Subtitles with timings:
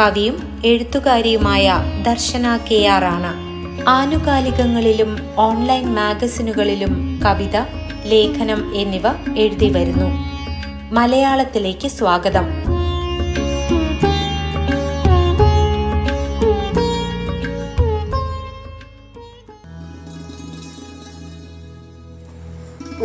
[0.00, 1.74] കവിയും എഴുത്തുകാരിയുമായ
[2.06, 3.34] ദർശന K R ആണ്.
[3.88, 7.56] ആനുകാലികങ്ങളിലും online മാഗസിനുകളിലും കവിത
[8.04, 9.02] ലേഖനം എന്നിവ
[9.36, 10.06] എഴുതി വരുന്നു.
[10.92, 12.46] മലയാളത്തിലേക്ക് സ്വാഗതം.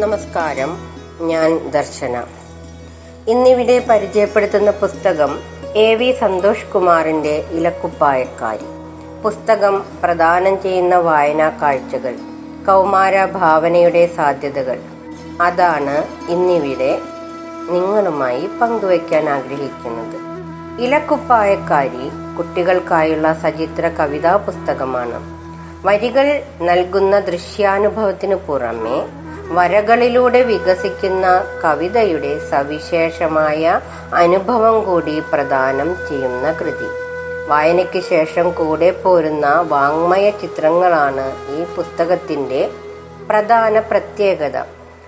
[0.01, 0.77] നമസ്കാരം.
[1.21, 2.23] ഞാൻ ദർശന.
[3.27, 8.65] ഇന്നിവിടെ പരിചയപ്പെടുത്തുന്ന പുസ്തകം എ വി സന്തോഷ് കുമാറിന്റെ ഇലക്കുപ്പായക്കാരി.
[9.23, 12.15] പുസ്തകം പ്രദാനം ചെയ്യുന്ന വായനാ കാഴ്ചകൾ
[12.67, 14.79] കൗമാര ഭാവനയുടെ സാധ്യതകൾ.
[15.41, 16.99] അതാണ് ഇന്നിവിടെ
[17.69, 20.19] നിങ്ങളുമായി പങ്കുവയ്ക്കാൻ ആഗ്രഹിക്കുന്നത്.
[20.81, 25.19] ഇലക്കുപ്പായക്കാരി കുട്ടികൾക്കായുള്ള സചിത്ര കവിതാ പുസ്തകമാണ്.
[25.87, 33.81] വരികൾ നൽകുന്ന ദൃശ്യാനുഭവത്തിനു പുറമെ വരകളിലൂടെ വികസിക്കുന്ന കവിതയുടെ സവിശേഷമായ
[34.13, 36.89] അനുഭവം കൂടി പ്രദാനം ചെയ്യുന്ന കൃതി.
[37.47, 42.71] വായനയ്ക്ക് ശേഷം കൂടെ പോരുന്ന വാങ്മയ ചിത്രങ്ങളാണ് ഈ പുസ്തകത്തിന്റെ
[43.29, 44.57] പ്രധാന പ്രത്യേകത.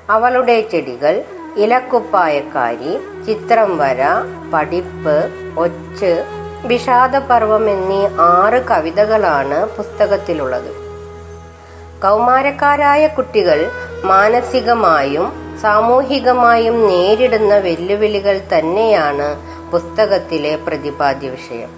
[0.09, 1.23] അവളുടെ ചെടികൾ
[1.57, 4.01] ഇലക്കുപ്പായക്കാരി ചിത്രം വര
[4.53, 6.25] പഠിപ്പ് ഒച്ച്
[6.65, 10.71] വിഷാദപർവം എന്നീ ആറ് കവിതകളാണ് പുസ്തകത്തിലുള്ളത്.
[12.03, 13.71] കൗമാരക്കാരായ കുട്ടികൾ
[14.05, 19.35] മാനസികമായും സാമൂഹികമായും നേരിടുന്ന വെല്ലുവിളികൾ തന്നെയാണ്
[19.71, 21.69] പുസ്തകത്തിലെ പ്രതിപാദ്യ വിഷയം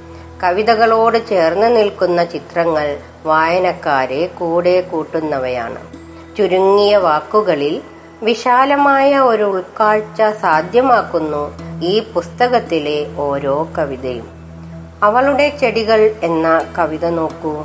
[0.44, 5.80] കവിതകളോട് ചേർന്ന് നിൽക്കുന്ന ചിത്രങ്ങൾ വായനക്കാരെ കൂടെ കൂട്ടുന്നവയാണ്.
[6.38, 7.82] ചുരുങ്ങിയ വാക്കുകളിൽ
[8.24, 11.52] വിശാലമായ ഒരു ഉൾക്കാഴ്ച സാധ്യമാക്കുന്നു
[11.82, 14.28] ഈ പുസ്തകത്തിലെ ഓരോ കവിതയും.
[15.04, 17.64] അവളുടെ ചെടികൾ എന്ന കവിത നോക്കൂ.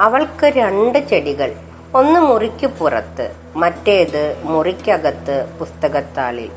[0.00, 1.52] അവൾക്ക് രണ്ട് ചെടികൾ.
[1.94, 6.50] ഒന്ന് മുറിക്ക് പുറത്ത് മറ്റേത് മുറിക്കകത്ത് പുസ്തകത്താളിൽ.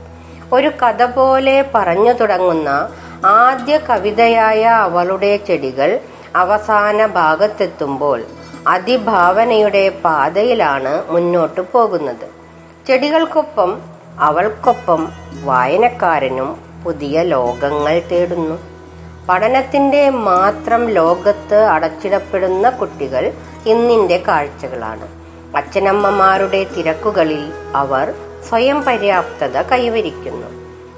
[0.53, 2.89] ഒരു കഥ പോലെ പറഞ്ഞു തുടങ്ങുന്ന
[3.25, 5.99] ആദ്യ കവിതയായ അവളുടെ ചെടികൾ
[6.35, 8.23] അവസാന ഭാഗത്തെത്തുമ്പോൾ
[8.67, 12.27] അതിഭാവനയുടെ പാതയിലാണ് മുന്നോട്ടു പോകുന്നത്.
[12.87, 13.81] ചെടികൾക്കൊപ്പം
[14.19, 15.11] അവൾക്കൊപ്പം
[15.43, 18.59] വായനക്കാരനും പുതിയ ലോകങ്ങൾ തേടുന്നു.
[19.29, 23.33] പഠനത്തിന്റെ മാത്രം ലോകത്ത് അടച്ചിടപ്പെടുന്ന കുട്ടികൾ
[23.65, 25.22] ഇന്നിന്റെ കാഴ്ചകളാണ്.
[25.55, 28.13] അച്ഛനമ്മമാരുടെ തിരക്കുകളിൽ അവർ
[28.49, 30.47] സ്വയം പര്യാപ്തത കൈവരിക്കുന്നു.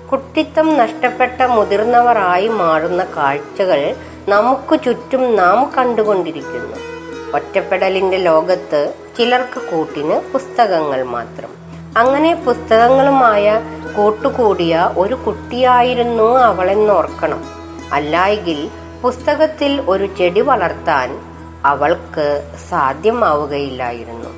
[0.08, 3.96] കുട്ടിത്തം നഷ്ടപ്പെട്ട മുതിർന്നവരായി മാറുന്ന കാഴ്ചകൾ
[4.30, 6.78] നമുക്ക് ചുറ്റും നാം കണ്ടുകൊണ്ടിരിക്കുന്നു.
[7.36, 11.50] ഒറ്റപ്പെടലിന്റെ ലോകത്ത് ചിലർക്ക് കൂട്ടിന് പുസ്തകങ്ങൾ മാത്രം.
[11.98, 13.62] അങ്ങനെ പുസ്തകങ്ങളുമായ
[13.98, 17.46] കൂട്ടുകൂടിയ ഒരു കുട്ടിയായിരുന്നു അവളെന്നോർക്കണം.
[17.94, 18.70] അല്ലായെങ്കിൽ
[19.02, 21.20] പുസ്തകത്തിൽ ഒരു ചെടി വളർത്താൻ
[21.66, 24.35] അവൾക്ക് സാധ്യമാവുകയില്ലായിരുന്നു.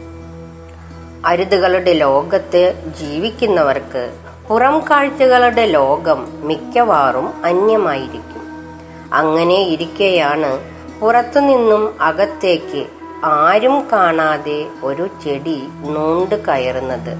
[1.28, 4.14] അരുതുകളുടെ ലോകത്ത് ജീവിക്കുന്നവർക്ക്
[4.50, 8.44] പുറം കാഴ്ചകളുടെ ലോകം മിക്കവാറും അന്യമായിരിക്കും.
[9.14, 10.60] അങ്ങനെ ഇരിക്കെയാണ്
[11.02, 12.86] പുറത്തുനിന്നും അകത്തേക്ക്
[13.24, 17.14] ആരും കാണാതെ ഒരു ചെടി നൂണ്ട് കയറുന്നത്.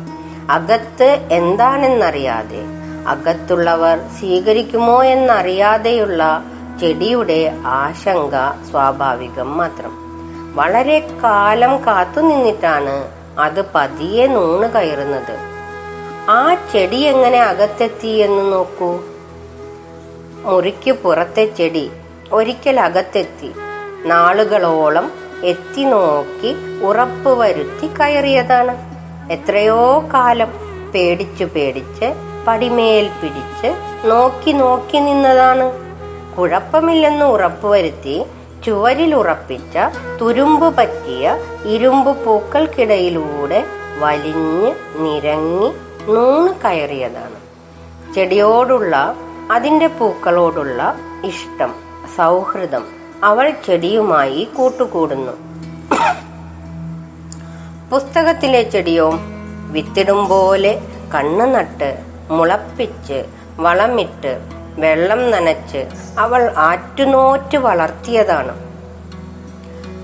[0.52, 2.64] അകത്ത് എന്താണെന്നറിയാതെ
[3.08, 6.44] അകത്തുള്ളവർ സ്വീകരിക്കുമോ എന്നറിയാതെയുള്ള
[6.82, 8.36] ചെടിയുടെ ആശങ്ക
[8.72, 9.94] സ്വാഭാവികം മാത്രം.
[10.56, 15.38] വളരെ കാലം കാത്തു നിന്നിട്ടാണ് അത് പതിയെ നൂണ് കയറുന്നത്.
[16.30, 19.00] ആ ചെടി എങ്ങനെ അകത്തെത്തി എന്ന് നോക്കൂ.
[20.44, 21.92] മുറിക്ക് പുറത്തെ ചെടി
[22.32, 23.52] ഒരിക്കൽ അകത്തെത്തി.
[24.06, 25.12] നാളുകളോളം
[25.44, 28.98] എത്തി നോക്കി ഉറപ്പ് വരുത്തി കയറിയതാണ്.
[29.32, 30.48] എത്രയോ കാലം
[30.92, 32.14] പേടിച്ചു പേടിച്ച്
[32.48, 33.70] പടിമേൽ പിടിച്ച്
[34.06, 35.88] നോക്കി നോക്കി നിന്നതാണ്.
[36.36, 38.24] കുഴപ്പമില്ലെന്ന് ഉറപ്പുവരുത്തി
[38.64, 39.78] ചുവരിൽ ഉറപ്പിച്ച
[40.22, 43.66] തുരുമ്പ് പറ്റിയ ഇരുമ്പ് പൂക്കൾക്കിടയിലൂടെ
[44.00, 45.70] വലിഞ്ഞ് നിരങ്ങി
[46.14, 47.38] നൂണ് കയറിയതാണ്.
[48.16, 49.16] ചെടിയോടുള്ള
[49.52, 50.96] അതിന്റെ പൂക്കളോടുള്ള
[51.26, 51.74] ഇഷ്ടം
[52.18, 52.84] സൗഹൃദം
[53.24, 55.34] അവൾ ചെടിയുമായി കൂട്ടുകൂടുന്നു.
[57.92, 59.10] പുസ്തകത്തിലെ ചെടിയോ
[59.72, 60.82] വിത്തിടും പോലെ
[61.16, 61.90] കണ്ണു നട്ട്
[62.30, 63.26] മുളപ്പിച്ച്
[63.60, 64.34] വളമിട്ട്
[64.78, 65.86] വെള്ളം നനച്ച്
[66.20, 68.68] അവൾ ആറ്റുനോറ്റ് വളർത്തിയതാണ്.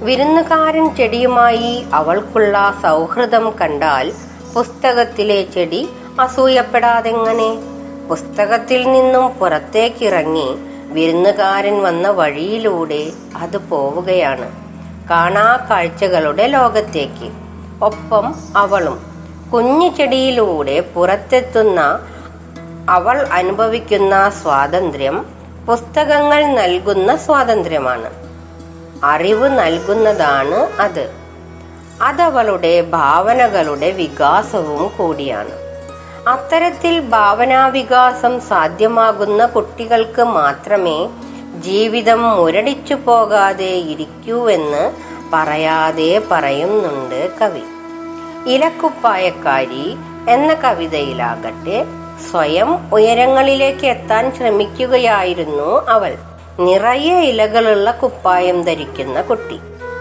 [0.01, 4.13] വിരുന്നുകാരൻ ചെടിയുമായി അവൾക്കുള്ള സൗഹൃദം കണ്ടാൽ
[4.53, 5.89] പുസ്തകത്തിലെ ചെടി
[6.19, 7.55] അസൂയപ്പെടാതെങ്ങനെ?
[8.09, 10.55] പുസ്തകത്തിൽ നിന്നും പുറത്തേക്കിറങ്ങി
[10.91, 14.51] വിരുന്നുകാരൻ വന്ന വഴിയിലൂടെ അത് പോവുകയാണ്.
[15.09, 17.31] കാണാ കാഴ്ചകളുടെ ലോകത്തേക്ക്.
[17.81, 19.13] ഒപ്പം അവളും
[19.53, 21.99] കുഞ്ഞു ചെടിയിലൂടെ പുറത്തെത്തുന്ന
[22.89, 25.25] അവൾ അനുഭവിക്കുന്ന സ്വാതന്ത്ര്യം
[25.68, 28.09] പുസ്തകങ്ങൾ നൽകുന്ന സ്വാതന്ത്ര്യമാണ്.
[29.03, 31.13] അറിവ് നൽകുന്നതാണ് അത്.
[32.01, 35.50] അതവളുടെ ഭാവനകളുടെ വികാസവും കൂടിയാണ്.
[36.30, 41.09] അത്തരത്തിൽ ഭാവനാവികാസം സാധ്യമാകുന്ന കുട്ടികൾക്ക് മാത്രമേ
[41.59, 44.91] ജീവിതം മുരടിച്ചു പോകാതെ ഇരിക്കൂവെന്ന്
[45.33, 47.62] പറയാതെ പറയുന്നുണ്ട് കവി.
[48.50, 49.97] ഇലക്കുപ്പായക്കാരി
[50.30, 51.85] എന്ന കവിതയിലാകട്ടെ
[52.31, 56.15] സ്വയം ഉയരങ്ങളിലേക്ക് എത്താൻ ശ്രമിക്കുകയായിരുന്നു അവൾ.
[56.59, 59.59] നിറയെ ഇലകളുള്ള കുപ്പായം ധരിക്കുന്ന കുട്ടി.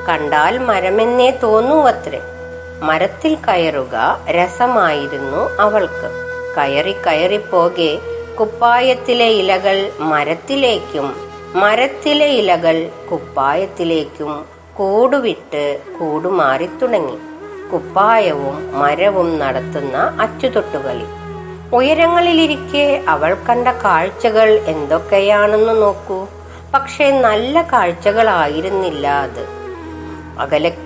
[0.08, 2.20] കണ്ടാൽ മരമെന്നേ തോന്നുവത്രേ
[2.82, 3.96] മരത്തിൽ കയറുക
[4.30, 6.08] രസമായിരുന്നു അവൾക്ക്.
[6.56, 7.98] കയറി കയറി പോകെ
[8.40, 11.08] കുപ്പായത്തിലെ ഇലകൾ മരത്തിലേക്കും
[11.54, 14.44] മരത്തിലെ ഇലകൾ കുപ്പായത്തിലേക്കും
[14.76, 15.64] കൂടുവിട്ട്
[16.00, 17.16] കൂടുമാറി തുടങ്ങി
[17.72, 21.06] കുപ്പായവും മരവും നടത്തുന്ന അച്ചുതൊട്ടുകളി.
[21.72, 26.26] ഉയരങ്ങളിലിരിക്കെ അവൾ കണ്ട കാഴ്ചകൾ എന്തൊക്കെയാണെന്ന് നോക്കൂ.
[26.74, 29.46] പക്ഷെ നല്ല കാഴ്ചകളായിരുന്നില്ല അത്.
[30.38, 30.76] അകലെ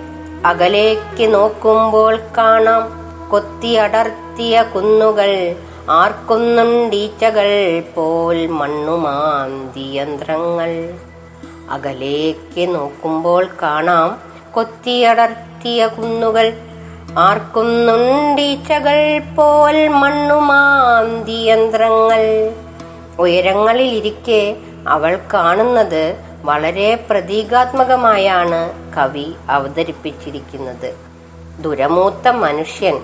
[0.45, 5.55] അകലേക്ക് നോക്കുമ്പോൾ കാണാം കൊത്തി അടർത്തിയ കുന്നുകൾ.
[5.89, 10.93] ആർക്കുന്നുണ്ടീച്ചകൾ പോൽ മണ്ണുമാന്തിയന്ത്രങ്ങൾ
[11.69, 16.53] അകലേക്ക് നോക്കുമ്പോൾ കാണാം കൊത്തിയടർത്തിയ കുന്നുകൾ.
[17.15, 22.51] ആർക്കുന്നുണ്ടീച്ചകൾ പോൽ മണ്ണുമാന്തിയന്ത്രങ്ങൾ
[23.19, 24.55] ഉയരങ്ങളിലിരിക്കെ
[24.87, 30.95] അവൾ കാണുന്നത് വളരെ പ്രതീകാത്മകമായാണ് കവി അവതരിപ്പിച്ചിരിക്കുന്നത്.
[31.59, 33.01] ദുരമൂത്ത മനുഷ്യൻ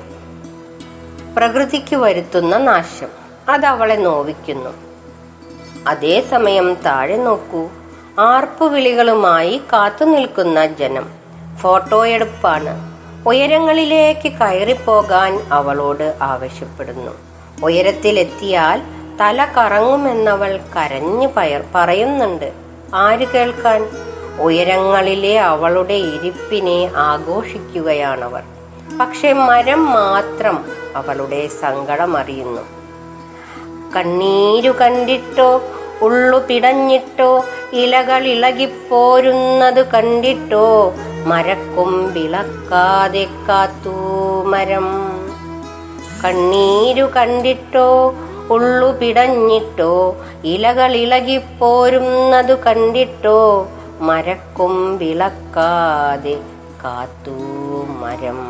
[1.38, 3.08] പ്രകൃതിക്ക് വരുത്തുന്ന നാശം.
[3.50, 4.70] അത് അവളെ നോവിക്കുന്നു
[5.88, 7.70] അതേസമയം താഴെ നോക്കൂ.
[8.20, 11.10] ആർപ്പുവിളികളുമായി കാത്തു നിൽക്കുന്ന ജനം.
[11.58, 12.93] ഫോട്ടോയെടുപ്പാണ്
[13.28, 17.12] ഉയരങ്ങളിലേക്ക് കയറിപ്പോകാൻ അവളോട് ആവശ്യപ്പെടുന്നു.
[17.64, 18.82] ഉയരത്തിലെത്തിയാൽ
[19.22, 22.52] തല കറങ്ങുമെന്നവൾ കരഞ്ഞു പയർ പറയുന്നുണ്ട്.
[22.94, 23.90] ആര് കേൾക്കാൻ?
[24.40, 28.44] ഉയരങ്ങളിലെ അവളുടെ ഇരിപ്പിനെ ആഘോഷിക്കുകയാണവർ.
[29.00, 30.66] പക്ഷെ മരം മാത്രം
[30.96, 32.62] അവളുടെ സങ്കടം അറിയുന്നു.
[33.96, 35.62] കണ്ണീരു കണ്ടിട്ടോ
[36.02, 40.94] ഉള്ളു പിടഞ്ഞിട്ടോ ഇലകൾ ഇളകിപ്പോരുന്നത് കണ്ടിട്ടോ
[41.26, 43.96] മരക്കൊമ്പിളക്കാതെ കാത്തു
[44.54, 44.88] മരം
[46.24, 48.16] കണ്ണീരു കണ്ടിട്ടോ
[48.52, 50.16] ഉള്ളു പിടഞ്ഞിട്ടോ
[50.46, 53.68] ഇലകൾ ഇളകിപ്പോരുന്നതു കണ്ടിട്ടോ
[54.02, 56.38] മരക്കൊമ്പിളക്കാതെ
[56.84, 57.38] കാത്തു
[58.02, 58.42] മരം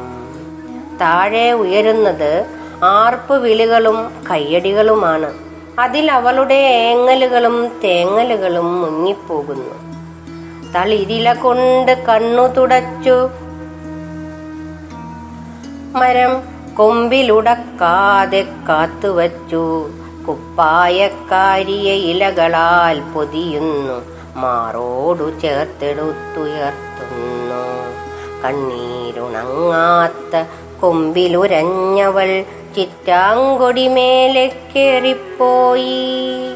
[1.01, 2.45] താഴെ ഉയരുന്നത്
[2.83, 5.33] ആർപ്പ് വിളികളും കയ്യടികളുമാണ്.
[5.79, 9.92] അതിൽ അവളുടെ ഏങ്ങലുകളും തേങ്ങലുകളും മുങ്ങിപ്പോകുന്നു.
[10.75, 13.29] തളിരില കൊണ്ട് കണ്ണു തുടച്ചു.
[15.97, 16.41] മരം
[16.75, 19.89] കൊമ്പിലുടക്കാതെ കാത്തുവച്ചു
[20.27, 24.13] കുപ്പായക്കാരിയ ഇലകളാൽ പൊതിയുന്നു.
[24.39, 27.63] മാറോടു ചേർത്തെടുത്തുയർത്തുന്നു.
[28.43, 30.45] കണ്ണീരുണങ്ങാത്ത
[30.81, 32.45] കൊമ്പിലുരഞ്ഞവൾ
[32.75, 36.55] ചിറ്റാങ്കൊടിമേലെ കേറിപ്പോയി.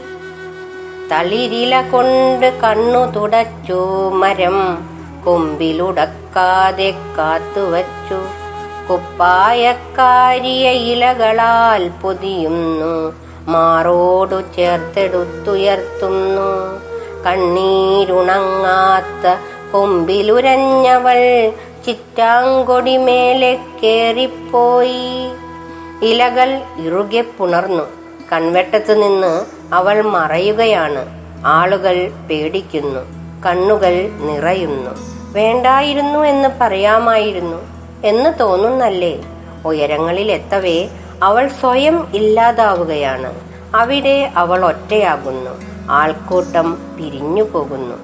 [1.12, 4.86] തളിരില കൊണ്ട് കണ്ണു തുടച്ചു മരം
[5.26, 8.22] കൊമ്പിലുടക്കാതെ കാത്തുവച്ചു
[8.88, 13.14] കുപ്പായക്കാരിയ ഇലകളാൽ പൊതിയുന്നു
[13.52, 16.50] മാറോടു ചേർത്തെടുത്തുയർത്തുന്നു.
[17.26, 19.36] കണ്ണീരുണങ്ങാത്ത
[19.72, 21.52] കൊമ്പിലുരഞ്ഞവൾ
[21.86, 25.32] ചിറ്റാങ്കൊടിമേലെ കേറിപ്പോയി.
[26.02, 27.84] ഇലകൾ ഇറുകെ പുണർന്നു.
[28.32, 31.06] കൺവെട്ടത്തു നിന്ന് അവൾ മറയുകയാണ്.
[31.46, 33.00] ആളുകൾ പേടിക്കുന്നു.
[33.46, 34.92] കണ്ണുകൾ നിറയുന്നു.
[35.32, 37.58] വേണ്ടായിരുന്നു എന്ന് പറയാമായിരുന്നു.
[38.06, 39.24] എന്ന് തോന്നുന്നല്ലേ?
[39.66, 40.88] ഉയരങ്ങളിൽ എത്തവേ
[41.24, 43.34] അവൾ സ്വയം ഇല്ലാതാവുകയാണ്.
[43.76, 45.52] അവിടെ അവൾ ഒറ്റയാകുന്നു.
[45.92, 47.96] ആൾക്കൂട്ടം പിരിഞ്ഞു പോകുന്നു.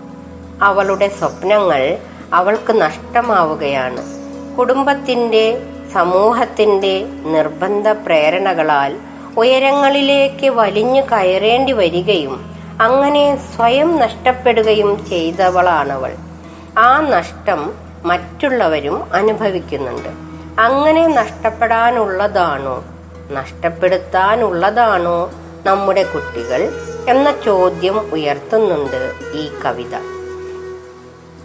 [0.61, 1.97] അവളുടെ സ്വപ്നങ്ങൾ
[2.33, 4.23] അവൾക്ക് നഷ്ടമാവുകയാണ്.
[4.55, 5.61] കുടുംബത്തിന്റെ
[5.93, 8.97] സമൂഹത്തിന്റെ നിർബന്ധ പ്രേരണകളാൽ
[9.37, 16.11] ഉയരങ്ങളിലേക്ക് വലിഞ്ഞു കയറേണ്ടി വരികയും അങ്ങനെ സ്വയം നഷ്ടപ്പെടുകയും ചെയ്തവളാണവൾ.
[16.77, 17.73] ആ നഷ്ടം
[18.03, 20.09] മറ്റുള്ളവരും അനുഭവിക്കുന്നുണ്ട്.
[20.61, 22.83] അങ്ങനെ നഷ്ടപ്പെടാനുള്ളതാണോ?
[23.31, 25.31] നഷ്ടപ്പെടുത്താനുള്ളതാണോ
[25.65, 26.71] നമ്മുടെ കുട്ടികൾ?
[27.09, 30.13] എന്ന ചോദ്യം ഉയർത്തുന്നുണ്ട് ഈ കവിത.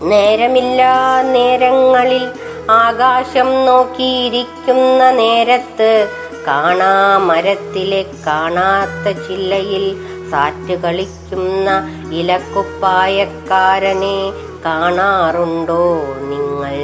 [0.02, 2.30] നേരമില്ലാ നേരങ്ങളിൽ
[2.70, 6.08] ആകാശം നോക്കിയിരിക്കുന്ന നേരത്ത്
[6.48, 9.84] കാണാ മരത്തിലെ കാണാത്ത ചില്ലയിൽ
[10.30, 11.68] സാറ്റ് കളിക്കുന്ന
[12.12, 14.18] ഇലക്കുപ്പായക്കാരനെ
[14.64, 15.82] കാണാറുണ്ടോ
[16.22, 16.78] നിങ്ങൾ?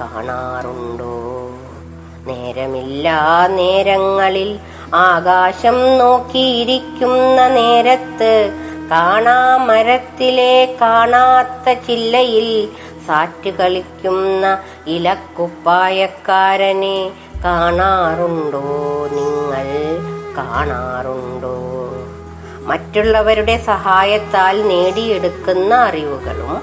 [0.00, 1.14] കാണാറുണ്ടോ?
[2.26, 4.58] നേരമില്ലാ നേരങ്ങളിൽ
[5.00, 8.32] ആകാശം നോക്കിയിരിക്കുന്ന നേരത്ത്
[8.90, 12.48] കാണാമരത്തിലെ കാണാത്ത ചില്ലയിൽ
[13.06, 14.44] സാറ്റ് കളിക്കുന്ന
[14.86, 16.98] ഇലക്കുപ്പായക്കാരനെ
[17.44, 18.62] കാണാറുണ്ടോ?
[19.12, 19.66] നിങ്ങൾ
[20.36, 21.56] കാണാറുണ്ടോ?
[22.66, 26.62] മറ്റുള്ളവരുടെ സഹായത്താൽ നേടിയെടുക്കുന്ന അറിവുകളും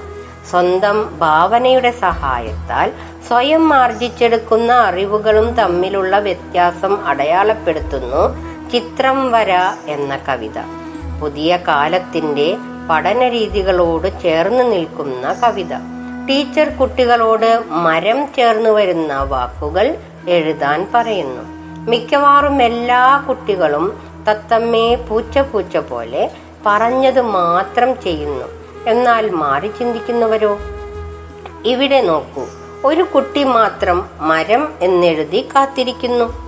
[0.50, 2.92] സ്വന്തം ഭാവനയുടെ സഹായത്താൽ
[3.28, 8.22] സ്വയം ആർജിച്ചെടുക്കുന്ന അറിവുകളും തമ്മിലുള്ള വ്യത്യാസം അടയാളപ്പെടുത്തുന്നു
[8.70, 9.52] ചിത്രം വര
[9.86, 10.58] എന്ന കവിത.
[11.20, 12.56] പുതിയ കാലത്തിന്റെ
[12.90, 15.72] പഠന രീതികളോട് ചേർന്ന് നിൽക്കുന്ന കവിത.
[16.28, 19.96] ടീച്ചർ കുട്ടികളോട് മരം ചേർന്ന് വരുന്ന വാക്കുകൾ
[20.28, 21.42] എഴുതാൻ പറയുന്നു.
[21.90, 26.30] മിക്കവാറും എല്ലാ കുട്ടികളും തത്തമ്മേ പൂച്ച പൂച്ച പോലെ
[26.66, 28.46] പറഞ്ഞത് മാത്രം ചെയ്യുന്നു.
[28.90, 30.58] എന്നാൽ മാറി ചിന്തിക്കുന്നവരോ?
[31.64, 32.44] ഇവിടെ നോക്കൂ.
[32.84, 36.46] ഒരു കുട്ടി മാത്രം മരം എന്നെഴുതി കാത്തിരിക്കുന്നു.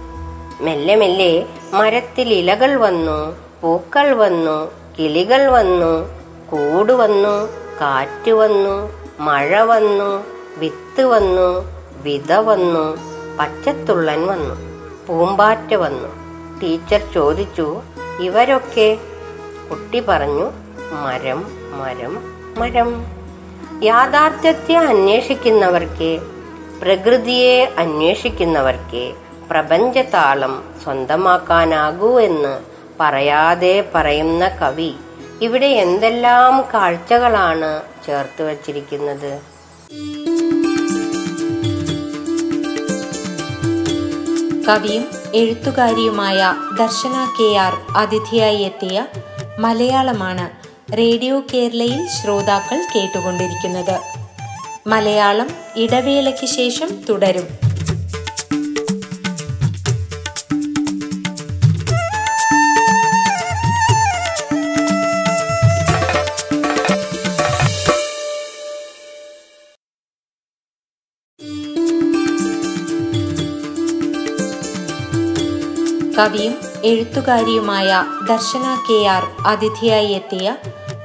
[0.61, 6.09] മെല്ലെ മെല്ലെ മരത്തിൽ ഇലകൾ വന്നു പൂക്കൾ വന്നു കിളികൾ വന്നു
[6.51, 7.49] കൂട് വന്നു
[7.81, 10.25] കാറ്റ് വന്നു മഴ വന്നു
[10.59, 11.65] വിത്ത് വന്നു
[12.03, 14.55] വിത വന്നു പച്ചത്തുള്ളൻ വന്നു.
[15.07, 16.09] പൂമ്പാറ്റ വന്നു.
[16.61, 17.83] ടീച്ചർ ചോദിച്ചു
[18.21, 18.99] ഇവരൊക്കെ?
[19.71, 20.51] കുട്ടി പറഞ്ഞു
[20.91, 21.41] മരം
[21.79, 22.15] മരം
[22.59, 23.19] മരം.
[23.83, 26.21] യാഥാർത്ഥ്യത്തെ അന്വേഷിക്കുന്നവർക്ക്
[26.83, 29.15] പ്രകൃതിയെ അന്വേഷിക്കുന്നവർക്ക്
[29.51, 32.59] പ്രപഞ്ചതാളം സ്വന്തമാക്കാനാകൂ എന്ന്
[33.01, 34.95] പറയാതെ പറയുന്ന കവി
[35.43, 39.41] ഇവിടെ എന്തെല്ലാം കാഴ്ചകളാണ് ചേർത്ത് വച്ചിരിക്കുന്നത്?
[44.69, 49.07] കവിയും എഴുത്തുകാരിയുമായ ദർശന കെ ആർ അതിഥിയായി എത്തിയ
[49.59, 50.51] മലയാളമാണ്
[50.93, 54.01] റേഡിയോ കേരളയിൽ ശ്രോതാക്കൾ കേട്ടുകൊണ്ടിരിക്കുന്നത്.
[54.87, 57.68] മലയാളം ഇടവേളയ്ക്ക് ശേഷം തുടരും.
[76.19, 80.57] കവിയും എഴുത്തുകാരിയുമായ ദർശന കെ ആർ അതിഥിയായി എത്തിയ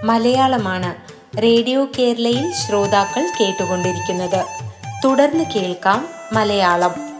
[0.04, 0.96] മലയാളമാണ്
[1.38, 4.46] റേഡിയോ കേരളയിൽ ശ്രോതാക്കൾ കേട്ടുകൊണ്ടിരിക്കുന്നത്.
[5.06, 7.14] തുടർന്ന് കേൾക്കാം മലയാളം.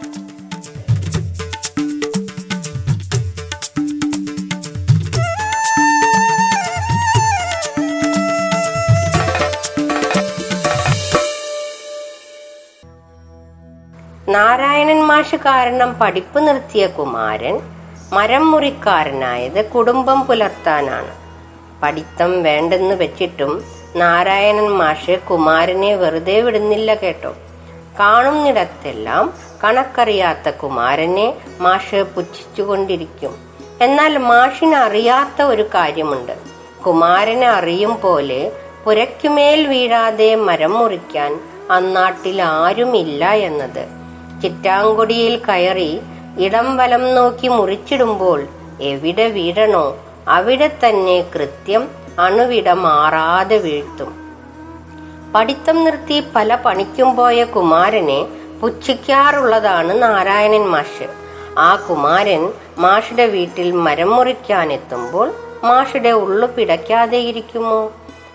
[14.28, 21.14] നാരായണൻ മാഷ് കാരണം പഠിപ്പ് നിർത്തിയ കുമാരൻ മരം മുറിക്കാരനായത് കുടുംബം പുലർത്താനാണ്.
[21.82, 23.64] പഠിത്തം വേണ്ടെന്ന് വെച്ചിട്ടും
[23.96, 27.34] നാരായണൻ മാഷ് കുമാരനെ വെറുതെ വിടുന്നില്ല കേട്ടോ.
[28.00, 29.32] കാണുന്നിടത്തെല്ലാം
[29.64, 33.36] കണക്കറിയാത്ത കുമാരനെ മാഷ് പുച്ഛിച്ചുകൊണ്ടിരിക്കും.
[33.80, 36.32] എന്നാൽ മാഷിന് അറിയാത്ത ഒരു കാര്യമുണ്ട്.
[36.86, 38.52] കുമാരനെ അറിയും പോലെ
[38.84, 43.88] പുരയ്ക്കുമേൽ വീഴാതെ മരം മുറിക്കാൻ അന്നാട്ടിൽ ആരുമില്ല എന്നത്.
[44.42, 46.00] ചിറ്റാങ്കൊടിയിൽ കയറി
[46.38, 48.46] ഇടം വലം നോക്കി മുറിച്ചിടുമ്പോൾ
[48.80, 49.96] എവിടെ വീഴണോ
[50.28, 51.88] അവിടെ തന്നെ കൃത്യം
[52.18, 54.14] അണുവിട മാറാതെ വീഴ്ത്തും.
[55.34, 58.26] പഠിത്തം നിർത്തി പല പണിക്കും പോയ കുമാരനെ
[58.62, 61.06] പുച്ഛിക്കാറുള്ളതാണ് നാരായണൻ മാഷ്.
[61.58, 65.32] ആ കുമാരൻ മാഷുടെ വീട്ടിൽ മരം മുറിക്കാനെത്തുമ്പോൾ
[65.64, 67.92] മാഷുടെ ഉള്ളു പിടയ്ക്കാതെ ഇരിക്കുമോ?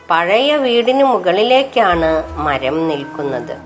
[0.09, 3.57] പഴയ വീടിന് മുകളിലേക്കാണ് മരം നിൽക്കുന്നത്.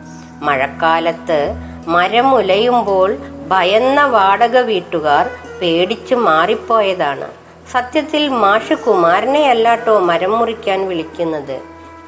[0.41, 1.53] മഴക്കാലത്ത്
[1.87, 3.17] മരം ഉലയുമ്പോൾ
[3.53, 5.29] ഭയന്ന വാടക വീട്ടുകാർ
[5.61, 7.27] പേടിച്ചു മാറിപ്പോയതാണ്.
[7.71, 11.61] സത്യത്തിൽ മാഷ് കുമാരനെ അല്ലാട്ടോ മരം മുറിക്കാൻ വിളിക്കുന്നത്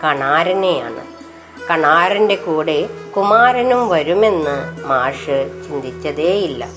[0.04, 1.02] കണാരനെയാണ്.
[1.70, 6.68] കണാരന്റെ കൂടെ കുമാരനും വരുമെന്ന് മാഷ് ചിന്തിച്ചതേയില്ല.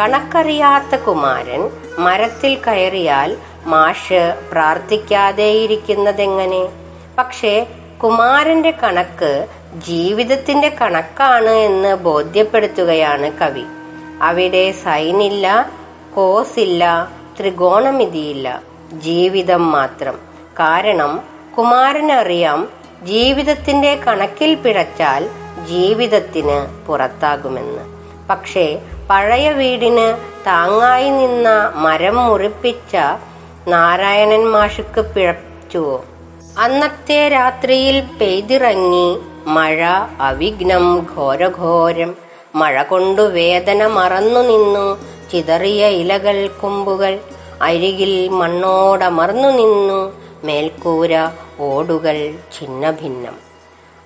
[0.00, 3.36] കണക്കറിയാത്ത കുമാരൻ മരത്തിൽ കയറിയാൽ
[3.66, 6.68] മാഷ് പ്രാർത്ഥിക്കാതെയിരിക്കുന്നതെങ്ങനെ?
[7.18, 7.66] പക്ഷേ
[8.02, 13.64] കുമാരന്റെ കണക്ക് ജീവിതത്തിന്റെ കണക്കാണ് എന്ന് ബോധ്യപ്പെടുത്തുകയാണ് കവി.
[14.22, 15.70] അവിടെ സൈനില്ല
[16.14, 17.08] കോസില്ല
[17.40, 18.62] ത്രികോണമിതിയില്ല
[18.92, 20.14] ജീവിതം മാത്രം.
[20.60, 21.20] കാരണം
[21.58, 22.68] കുമാരനറിയാം
[23.02, 25.28] ജീവിതത്തിന്റെ കണക്കിൽ പിഴച്ചാൽ
[25.68, 27.84] ജീവിതത്തിന് പുറത്താകുമെന്ന്.
[28.30, 28.78] പക്ഷേ
[29.10, 32.96] പഴയ വീടിന് താങ്ങായി നിന്ന മരം മുറിപ്പിച്ച
[33.68, 36.04] നാരായണൻ മാഷിക്ക് പിഴച്ചുവോ?
[36.58, 39.84] അന്നത്തെ രാത്രിയിൽ പെയ്തിറങ്ങി മഴ
[40.20, 42.21] അവിഘ്നം ഘോരഘോരം.
[42.54, 44.98] മഴ കൊണ്ടു വേദന മറന്നു നിന്നു.
[45.30, 47.18] ചിതറിയ ഇലകൾ കൊമ്പുകൾ
[47.62, 50.00] അരികിൽ മണ്ണോടമർന്നു നിന്നു.
[50.44, 51.30] മേൽക്കൂര
[51.60, 53.36] ഓടുകൾ ഛിന്ന ഭിന്നം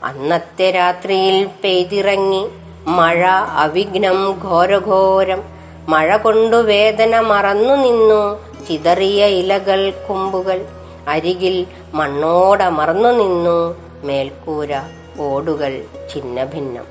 [0.05, 2.49] അന്നത്തെ രാത്രിയിൽ പെയ്തിറങ്ങി.
[2.87, 3.27] മഴ
[3.65, 5.43] അവിഘ്നം ഘോരഘോരം.
[5.89, 8.23] മഴ കൊണ്ടു വേദന മറന്നു നിന്നു.
[8.69, 10.65] ചിതറിയ ഇലകൾ കൊമ്പുകൾ
[11.09, 13.59] അരികിൽ മണ്ണോടമർന്നു നിന്നു.
[14.07, 14.73] മേൽക്കൂര
[15.21, 16.87] ഓടുകൾ ഛിന്ന ഭിന്നം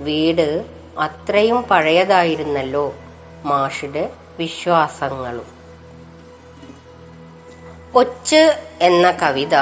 [0.00, 0.64] വീട്
[0.98, 2.94] അത്രയും പഴയതായിരുന്നല്ലോ
[3.44, 5.46] മാഷിന്റെ വിശ്വാസങ്ങളും.
[7.92, 9.56] കൊച്ച് എന്ന കവിത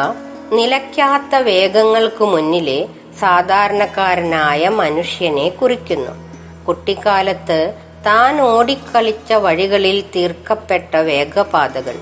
[0.52, 6.30] നിലയ്ക്കാത്ത വേഗങ്ങൾക്ക് മുന്നിലെ സാധാരണക്കാരനായ മനുഷ്യനെ കുറിക്കുന്നു.
[6.64, 7.74] കുട്ടിക്കാലത്ത്
[8.06, 11.96] താൻ ഓടിക്കളിച്ച വഴികളിൽ തീർക്കപ്പെട്ട വേഗപാതകൾ.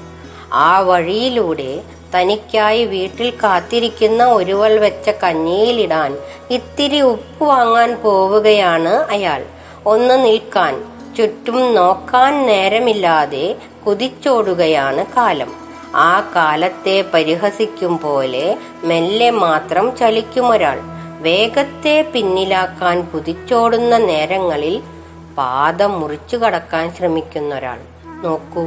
[0.53, 1.83] ആ വഴിയിലൂടെ
[2.15, 6.19] തനിക്കായി വീട്ടിൽ കാത്തിരിക്കുന്ന ഒരുവൾ വെച്ച കഞ്ഞിയിലിടാൻ
[6.51, 9.45] ഇത്തിരി ഉപ്പ് വാങ്ങാൻ പോവുകയാണ് അയാൾ.
[9.87, 10.85] ഒന്ന് നിൽക്കാൻ
[11.17, 15.53] ചുറ്റും നോക്കാൻ നേരമില്ലാതെ കുതിച്ചോടുകയാണ് കാലം.
[15.95, 20.81] ആ കാലത്തെ പരിഹസിക്കും പോലെ മെല്ലെ മാത്രം ചലിക്കുമൊരാൾ
[21.21, 24.83] വേഗത്തെ പിന്നിലാക്കാൻ കുതിച്ചോടുന്ന നേരങ്ങളിൽ
[25.39, 27.79] പാദം മുറിച്ചു കടക്കാൻ ശ്രമിക്കുന്ന ഒരാൾ
[28.23, 28.65] നോക്കൂ.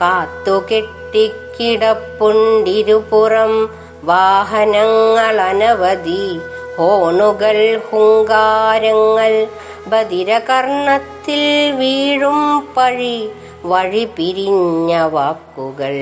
[0.00, 1.43] കാത്തു കെട്ടിക്കിടപ്പുണ്ടിരുപുറം
[4.06, 6.40] വാഹനങ്ങൾ അനവധി
[6.76, 9.46] ഹോണുകൾ ഹുങ്കാരങ്ങൾ
[9.88, 13.28] ബദിരകർണത്തിൽ വീഴും പഴി
[13.64, 15.96] വഴി പിരിഞ്ഞ വാക്കുകൾ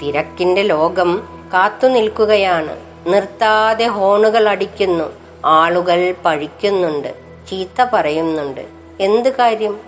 [0.02, 2.76] തിരക്കിന്റെ ലോകം കാത്തു നിൽക്കുകയാണ്.
[3.06, 5.04] നിർത്താതെ ഹോണുകൾ അടിക്കുന്നു.
[5.44, 7.14] ആളുകൾ പഴിക്കുന്നുണ്ട്.
[7.50, 8.60] ചീത്ത പറയുന്നുണ്ട്.
[9.00, 9.80] എന്ത് കാര്യം?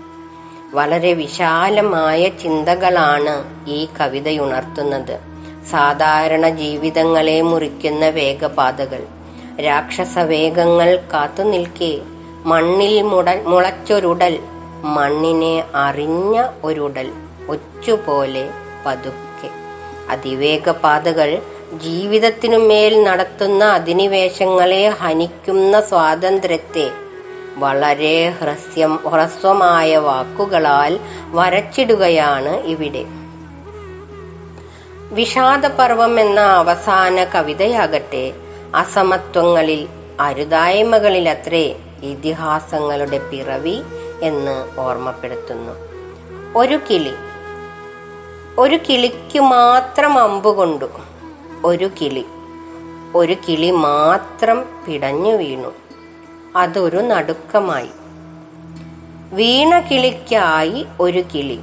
[0.74, 5.25] വളരെ വിശാലമായ ചിന്തകളാണ് ഈ കവിതയുണർത്തുന്നത്.
[5.70, 9.02] സാധാരണ ജീവിതങ്ങളെ മുറിക്കുന്ന വേഗപാതകൾ.
[9.60, 11.98] രാക്ഷസവേഗങ്ങൾ കാത്തുനിൽക്കെ
[12.44, 14.38] മണ്ണിൽ മുട മുളച്ചൊരുടൽ.
[14.84, 17.08] മണ്ണിനെ അറിഞ്ഞ ഒരുടൽ
[17.48, 18.48] ഒച്ചുപോലെ
[18.86, 19.50] പതുക്കെ.
[20.08, 21.42] അതിവേഗപാതകൾ
[21.74, 26.90] ജീവിതത്തിനു മേൽ നടത്തുന്ന അധിനിവേശങ്ങളെ ഹനിക്കുന്ന സ്വാതന്ത്ര്യത്തെ
[27.56, 30.98] വളരെ ഹ്രസ്യം ഹ്രസ്വമായ വാക്കുകളാൽ
[31.30, 33.04] വരച്ചിടുകയാണ് ഇവിടെ.
[35.12, 38.32] വിഷാദപർവം എന്ന അവസാന കവിതയാകട്ടെ
[38.74, 39.88] അസമത്വങ്ങളിൽ
[40.20, 43.82] അരുതായ്മകളിലത്രേ ഇതിഹാസങ്ങളുടെ പിറവി
[44.22, 45.72] എന്ന് ഓർമ്മപ്പെടുത്തുന്നു.
[46.58, 47.14] ഒരു കിളി
[48.58, 50.84] ഒരു കിളിക്ക് മാത്രം അമ്പുകൊണ്ടു
[51.64, 52.26] ഒരു കിളി
[53.14, 55.74] ഒരു കിളി മാത്രം പിടഞ്ഞു വീണു.
[56.56, 57.90] അതൊരു നടുക്കമായി.
[59.32, 61.60] വീണ കിളിക്കായി ഒരു കിളി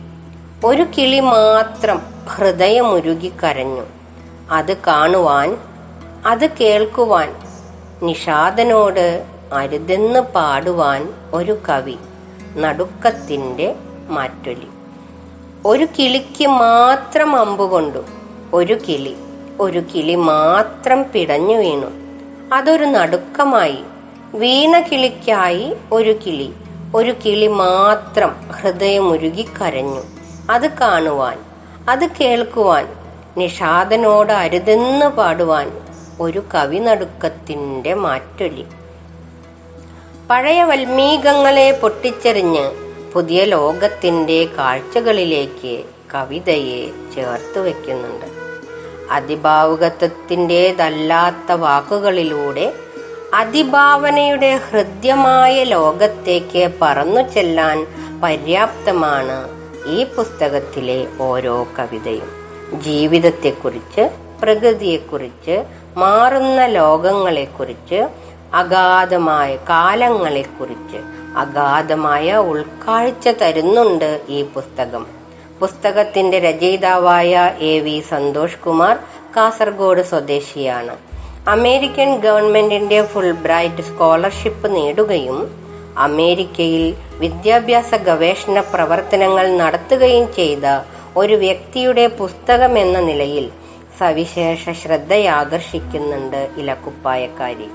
[0.65, 3.86] ഒരു കിളി മാത്രം ഹൃദയമുരുകി കരഞ്ഞു
[4.51, 5.57] അത് കാണുവാൻ
[6.25, 7.36] അത് കേൾക്കുവാൻ
[8.03, 11.97] നിഷാദനോട് അരുതെന്ന് പാടുവാൻ ഒരു കവി
[12.57, 13.75] നടുക്കത്തിന്റെ
[14.09, 14.67] മാറ്റൊലി.
[15.65, 18.05] ഒരു കിളിക്ക് മാത്രം അമ്പുകൊണ്ടു
[18.53, 19.15] ഒരു കിളി
[19.59, 21.88] ഒരു കിളി മാത്രം പിടഞ്ഞു വീണു.
[22.55, 23.83] അതൊരു നടുക്കമായി.
[24.33, 26.53] വീണ കിളിക്കായി ഒരു കിളി.
[26.95, 30.01] ഒരു കിളി മാത്രം ഹൃദയമുരുകി കരഞ്ഞു
[30.51, 31.53] അത് കാണുവാൻ
[31.88, 32.88] അത് കേൾക്കുവാൻ
[33.38, 35.72] നിഷാദനോട് അരുതെന്ന് പാടുവാൻ
[36.19, 38.65] ഒരു കവി നടുക്കത്തിന്റെ മാറ്റൊലി.
[40.30, 42.72] പഴയ വൽമീകങ്ങളെ പൊട്ടിച്ചെറിഞ്ഞ്
[43.13, 48.26] പുതിയ ലോകത്തിന്റെ കാഴ്ചകളിലേക്ക് കവിതയെ ചേർത്ത് വെക്കുന്നുണ്ട്.
[49.12, 52.74] അതിഭാവുകത്വത്തിന്റെതല്ലാത്ത വാക്കുകളിലൂടെ
[53.34, 57.88] അതിഭാവനയുടെ ഹൃദ്യമായ ലോകത്തേക്ക് പറന്നു ചെല്ലാൻ
[58.22, 62.30] പര്യാപ്തമാണ് ഈ പുസ്തകത്തിലെ ഓരോ കവിതയും
[62.82, 64.10] ജീവിതത്തെക്കുറിച്ച്
[64.41, 65.63] പ്രകൃതിയെക്കുറിച്ച്
[65.98, 68.08] മാറുന്ന ലോകങ്ങളെക്കുറിച്ച്
[68.54, 70.98] അഗാധമായ കാലങ്ങളെക്കുറിച്ച്
[71.38, 75.06] അഗാധമായ ഉൾക്കാഴ്ച തരുന്നുണ്ട് ഈ പുസ്തകം.
[75.60, 79.00] പുസ്തകത്തിന്റെ രചയിതാവായ എ വി സന്തോഷ് കുമാർ
[79.38, 80.96] കാസർഗോഡ് സ്വദേശിയാണ്.
[81.48, 85.62] അമേരിക്കൻ ഗവൺമെന്റിന്റെ ഫുൾ ബ്രൈറ്റ് സ്കോളർഷിപ്പ് നേടുകയും
[85.97, 90.82] അമേരിക്കയിൽ വിദ്യാഭ്യാസ ഗവേഷണ പ്രവർത്തനങ്ങൾ നടത്തുകയും ചെയ്ത
[91.17, 93.49] ഒരു വ്യക്തിയുടെ പുസ്തകം എന്ന നിലയിൽ
[93.99, 97.67] സവിശേഷ ശ്രദ്ധയാകർഷിക്കുന്നുണ്ട് ഇലക്കുപ്പായക്കാരി.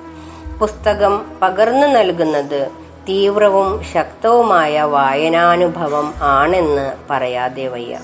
[0.61, 2.69] പുസ്തകം പകർന്നു നൽകുന്നത്
[3.09, 7.99] തീവ്രവും ശക്തവുമായ വായനാനുഭവം ആണെന്ന് പറയാതെ വയ്യ.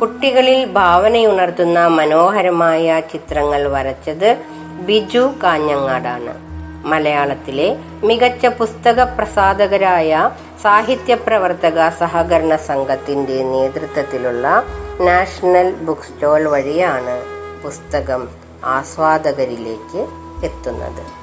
[0.00, 4.36] കുട്ടികളിൽ ഭാവനയുണർത്തുന്ന മനോഹരമായ ചിത്രങ്ങൾ വരച്ചത്
[4.80, 6.51] ബിജു കാഞ്ഞങ്ങാടാണ്.
[6.84, 10.30] മലയാളത്തിലെ മികച്ച പുസ്തക പ്രസാധകരായ
[10.62, 14.62] സാഹിത്യ പ്രവർത്തക സഹകരണ സംഘത്തിന്റെ നേതൃത്വത്തിലുള്ള
[15.00, 17.24] നാഷണൽ ബുക്ക് സ്റ്റോൾ വഴിയാണ്
[17.62, 18.28] പുസ്തകം
[18.64, 20.06] ആസ്വാദകരിലേക്ക്
[20.44, 21.22] എത്തുന്നത്.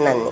[0.00, 0.30] നന്ദി.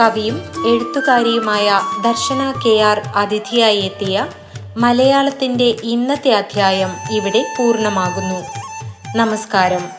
[0.00, 0.36] കവിയും
[0.66, 4.26] എഴുത്തുകാരിയുമായ ദർശന കെ ആർ അതിഥിയായി എത്തിയ
[4.80, 8.44] മലയാളത്തിന്റെ ഇന്നത്തെ അധ്യായം ഇവിടെ പൂർണമാകുന്നു.
[9.16, 9.97] നമസ്കാരം.